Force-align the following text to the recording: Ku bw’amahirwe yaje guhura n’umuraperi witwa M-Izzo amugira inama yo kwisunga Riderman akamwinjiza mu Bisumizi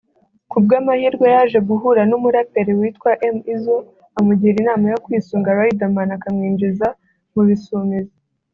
Ku 0.49 0.57
bw’amahirwe 0.63 1.25
yaje 1.35 1.59
guhura 1.69 2.01
n’umuraperi 2.09 2.71
witwa 2.79 3.11
M-Izzo 3.35 3.75
amugira 4.17 4.55
inama 4.61 4.85
yo 4.93 5.01
kwisunga 5.05 5.55
Riderman 5.57 6.09
akamwinjiza 6.17 6.87
mu 7.33 7.41
Bisumizi 7.49 8.17